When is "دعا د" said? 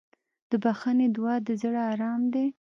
1.15-1.49